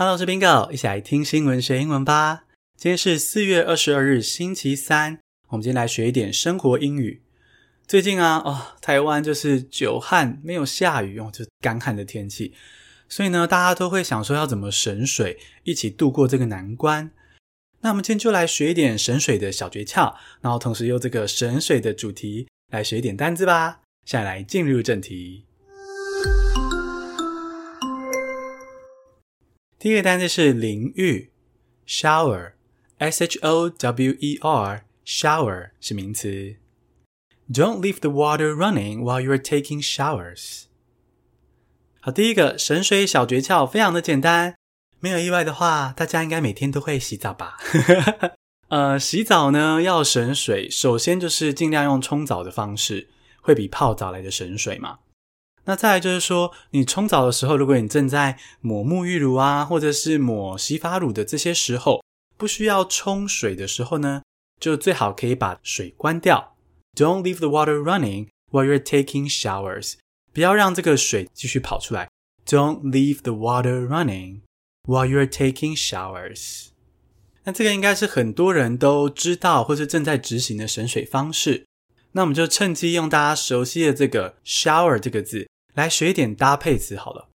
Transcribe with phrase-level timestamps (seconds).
[0.00, 2.44] Hello，我是 Bingo，一起来听新闻学英文吧。
[2.74, 5.18] 今天是四月二十二日，星期三。
[5.48, 7.20] 我们今天来学一点生活英语。
[7.86, 12.54] 最近啊，哦，台湾就是久旱，没有下雨，哦，就是干旱的天气。
[13.10, 17.10] 所以呢，大家都会想说要怎么省水，一起度过这个难关。
[17.82, 23.82] 那我们今天就来学一点省水的小诀窍，然后同时用这个省水的主题来学一点单字吧。
[24.06, 25.44] 现在来进入正题。
[29.80, 31.30] 第一个单词是淋浴
[31.86, 36.56] ，shower，s h o w e r，shower 是名词。
[37.50, 40.64] Don't leave the water running while you are taking showers。
[42.02, 44.56] 好，第一个省水小诀窍非常的简单，
[44.98, 47.56] 没有意外的话，大家应该每天都会洗澡吧？
[48.68, 53.08] 呃，洗澡呢要省水，首先就是尽量用冲澡的方式，
[53.40, 54.98] 会比泡澡来的省水嘛。
[55.70, 62.02] 那再来就是说，你冲澡的时候，如果你正在抹沐浴乳啊，或者是抹洗发乳的这些时候，
[62.36, 64.22] 不需要冲水的时候呢，
[64.58, 66.56] 就最好可以把水关掉。
[66.96, 69.94] Don't leave the water running while you're taking showers。
[70.32, 72.08] 不要让这个水继续跑出来。
[72.44, 74.40] Don't leave the water running
[74.88, 76.70] while you're taking showers。
[77.44, 81.64] 那这个应该是很多人都知道或是正在执行的省水方式。
[82.10, 85.48] 那我们就趁机用大家熟悉的这个 shower 这个字。
[85.74, 87.28] 来学一点搭配词好了。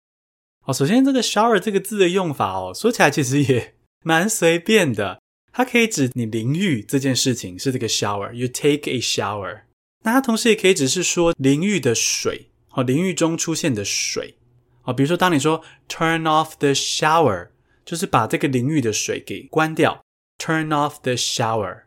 [0.65, 5.21] 哦，首先这个 shower 这个字的用法哦，说起来其实也蛮随便的。
[5.51, 9.63] 它可以指你淋浴这件事情是这个 shower，you take a shower。
[10.03, 14.37] 那它同时也可以只是说淋浴的水，哦，淋浴中出现的水。
[14.83, 17.49] 哦，比如说当你说 turn off the shower，
[17.85, 20.01] 就是把这个淋浴的水给关掉
[20.39, 21.81] ，turn off the shower。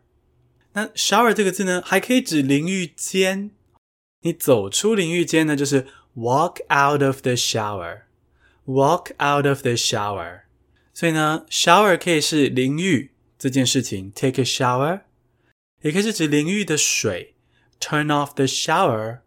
[0.73, 3.49] 那 shower 这个字呢，还可以指淋浴间。
[4.21, 5.87] 你走出淋浴间呢，就是。
[6.16, 8.02] Walk out of the shower.
[8.66, 10.42] Walk out of the shower.
[10.92, 15.00] 所以呢，shower 可以是淋浴这件事情，take a shower，
[15.80, 17.34] 也可以是指淋浴的水，
[17.80, 19.20] turn off the shower，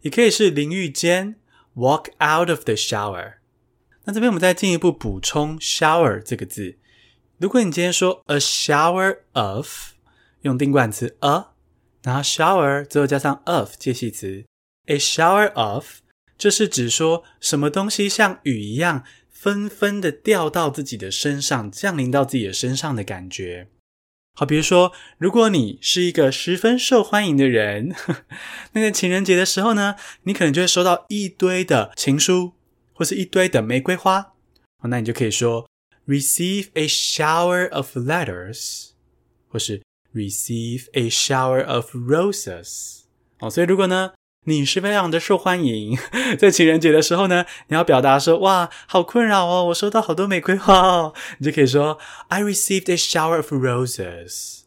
[0.00, 1.36] 也可以是淋浴间，
[1.76, 3.34] walk out of the shower。
[4.04, 6.78] 那这边我们再进一步补充 shower 这个字。
[7.36, 9.92] 如果你今天说 a shower of，
[10.40, 11.50] 用定冠词 a，
[12.02, 14.46] 然后 shower 最后加上 of 介系词，
[14.86, 15.98] a shower of。
[16.37, 23.69] 这是指说什么东西像雨一样纷纷的掉到自己的身上，降临到自己的身上的感觉。
[24.37, 27.95] 好，比如说，如果你是一个十分受欢迎的人，
[28.73, 32.51] 那个情人节的时候呢，你可能就会收到一堆的情书，
[32.91, 34.33] 或是一堆的玫瑰花。
[34.77, 35.69] 好，那你就可以说
[36.05, 38.89] receive a shower of letters，
[39.47, 39.81] 或是
[40.13, 43.03] receive a shower of roses。
[43.39, 44.11] 好，所以如果呢，
[44.47, 45.97] 你是非常的受欢迎，
[46.37, 51.97] 在情人节的时候呢，你要表达说，哇，好困扰哦，我收到好多玫瑰花哦，你就可以说
[52.27, 54.61] I received a shower of roses。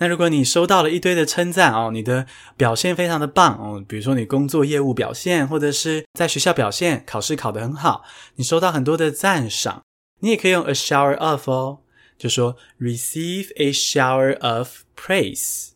[0.00, 2.26] 那如果你收到了一堆的称赞哦，你的
[2.56, 8.02] 表现非常的棒哦，比如说你工作业务表现，或者是在学校表现，考试考得很好，
[8.34, 9.82] 你收到很多的赞赏，
[10.20, 11.78] 你也可以用 a shower of 哦，
[12.18, 15.70] 就说 receive a shower of praise。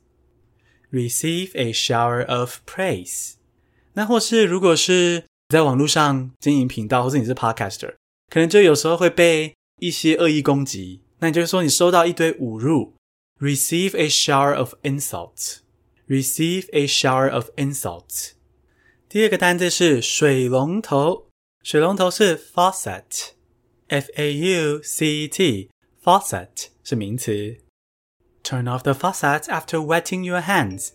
[0.91, 3.33] Receive a shower of praise。
[3.93, 7.95] 那或是如果是在网络上经营频道，或是你是 podcaster，
[8.31, 11.01] 可能就有时候会被一些恶意攻击。
[11.19, 12.93] 那你就是说你收到一堆侮辱，
[13.39, 18.31] Receive a shower of insults。Receive a shower of insults。
[19.09, 21.27] 第二个单字是水龙头，
[21.63, 27.57] 水龙头是 faucet，F A U C E T，faucet 是名词。
[28.43, 30.91] Turn off the faucet after wetting your hands.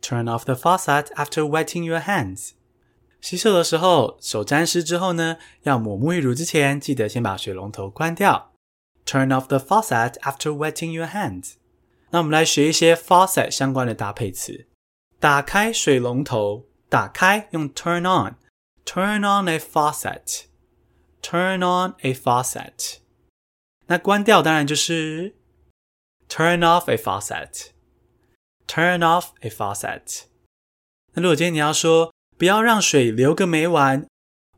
[0.00, 2.50] Turn off the faucet after wetting your hands.
[3.20, 8.52] 洗手的时候，手沾湿之后呢，要抹沐浴乳之前，记得先把水龙头关掉。
[9.04, 11.54] Turn off the faucet after wetting your hands.
[12.10, 14.68] 那我们来学一些 faucet 相关的搭配词。
[15.18, 20.44] 打开水龙头，打开用 turn on。Turn on a faucet.
[21.20, 22.98] Turn on a faucet.
[23.86, 25.34] 那关掉当然就是。
[26.35, 27.73] Turn off a faucet.
[28.67, 30.23] Turn off a faucet.
[31.13, 34.07] 那如果今天你要说不要让水流个没完，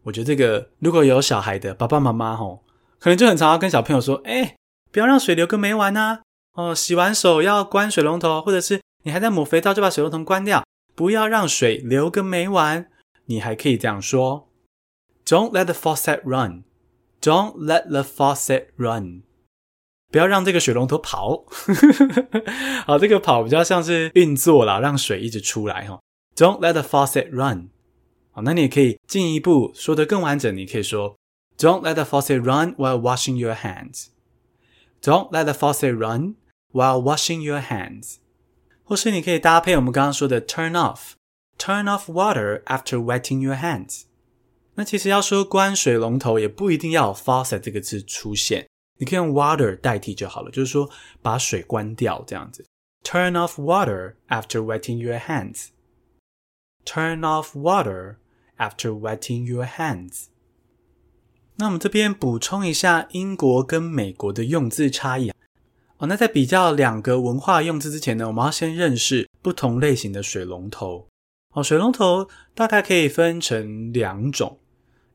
[0.03, 2.63] 我觉得这个如果有小孩的爸爸妈妈吼，
[2.97, 4.55] 可能就很常要跟小朋友说：“哎，
[4.89, 6.21] 不要让水流个没完呐！
[6.53, 10.63] 哦，洗完手要关水龙头，或者是你还在抹肥皂就把水龙头关掉，
[10.95, 12.89] 不要让水流个没完。”
[13.27, 14.47] 你还可以这样说
[15.25, 16.63] ：“Don't let the faucet run.
[17.19, 19.23] Don't let the faucet run.”
[20.15, 21.43] 不要让这个水龙头跑，
[22.87, 25.99] 好，这个跑比较像是运作啦，让水一直出来哈。
[26.37, 27.67] Don't let the faucet run。
[28.31, 31.17] 好，那你也可以进一步说得更完整，你可以说
[31.57, 34.05] Don't let the faucet run while washing your hands.
[35.01, 36.35] Don't let the faucet run
[36.71, 38.19] while washing your hands.
[38.85, 41.15] 或是你可以搭配我们刚刚说的 turn off,
[41.59, 44.03] turn off water after wetting your hands.
[44.75, 48.65] 那其实要说关水龙头，也不一定要有 faucet 这个字出现，
[48.97, 50.89] 你可以用 water 代替就好了，就是说
[51.21, 52.65] 把水关掉这样子。
[53.03, 55.67] Turn off water after wetting your hands.
[56.85, 58.15] Turn off water
[58.57, 60.25] after wetting your hands.
[61.57, 65.31] 那我们这边补充一下英国跟美国的用字差异。
[65.97, 71.07] 哦，那在比较两个文化用字之前呢，我们要先认识不同类型的水龙头。
[71.53, 74.59] 哦，水龙头大概可以分成两种。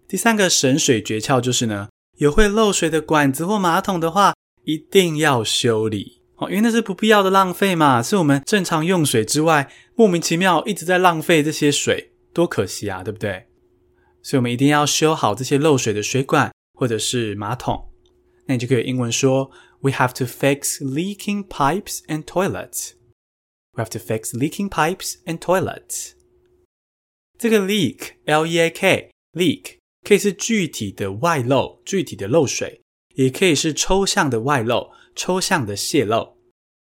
[0.07, 1.89] 第三个省水诀窍就是呢，
[2.19, 4.35] 有会漏水的管子或马桶的话，
[4.65, 13.47] 一定要修理哦，因为那是不必要的浪费嘛，是我们正常用水之外，莫名其妙一直在浪费这些水，多可惜啊，对不对？
[14.23, 17.90] 所以我们一定要修好这些漏水的水管或者是马桶，
[18.50, 19.52] 那你就可以英文说：
[19.82, 22.94] We have to fix leaking pipes and toilets.
[23.74, 26.12] We have to fix leaking pipes and toilets.
[27.38, 32.82] 这个 leak, L-E-A-K, leak 可以是具体的外漏，具体的漏水，
[33.16, 36.38] 也可以是抽象的外漏，抽象的泄漏。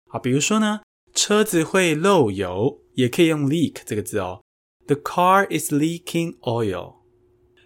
[0.09, 0.81] 好，比如说呢，
[1.15, 4.43] 车子会漏油，也可以用 leak 这个字哦。
[4.87, 6.97] The car is leaking oil.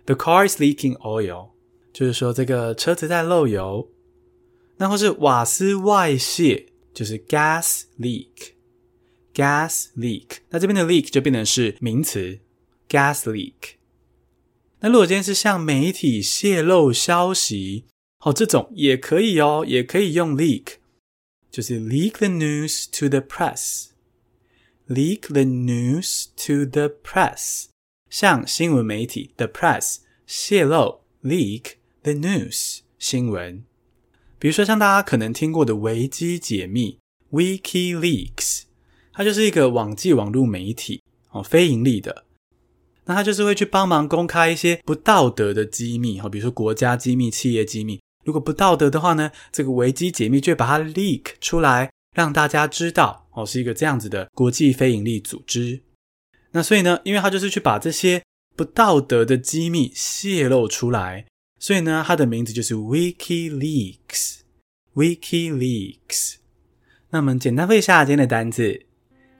[0.04, 1.52] The car is leaking oil，
[1.99, 3.91] 就是说这个车子在漏油。
[4.77, 10.37] 那或是瓦斯外泄，就是 gas leak，gas leak。
[10.49, 12.39] 那这边的 leak 就变成是名词
[12.87, 13.73] ，gas leak。
[14.79, 17.83] 那如果今天是向媒体泄露消息，
[18.19, 20.75] 哦，这种也可以哦，也可以用 leak，
[21.51, 27.65] 就是 leak the news to the press，leak the news to the press。
[28.09, 33.63] 向新闻媒体 the press 泄露 leak the news 新闻，
[34.37, 36.99] 比如说像大家可能听过的维基解密
[37.31, 38.63] WikiLeaks，
[39.13, 41.01] 它就是一个网际网络媒体
[41.31, 42.25] 哦，非盈利的。
[43.05, 47.99] 那它就是会去帮忙公开一些不道德的机密哦，比如说国家机密、企业机密。
[48.23, 55.81] 如果不道德的话呢，这个维基解密就会把它 leak 出来，让大家知道哦，是一个这样子的国际非盈利组织。
[56.51, 58.21] 那所以呢，因为他就是去把这些
[58.55, 61.25] 不道德的机密泄露出来，
[61.59, 64.37] 所以呢，它的名字就是 WikiLeaks。
[64.95, 66.35] WikiLeaks。
[67.09, 68.85] 那我们简单背一下今天的单词：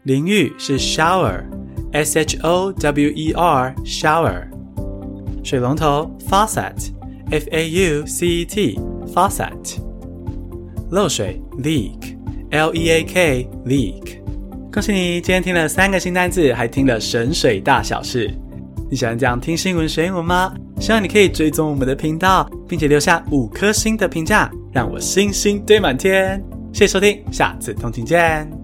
[0.04, 4.48] 淋浴是 shower，S H O W E R，shower；
[5.44, 9.80] 水龙头 faucet，F A U C E T，faucet；
[10.92, 14.20] 漏水 leak，L E A K，leak。
[14.72, 18.30] 恭喜你，今天听了三个新单词，还听了省水大小事。
[18.90, 20.54] 你喜欢这样听新闻学英文吗？
[20.80, 26.42] 希望你可以追踪我们的频道，并且留下五颗星的评价，让我星星堆满天。
[26.72, 28.59] 谢谢收听，下次通勤见。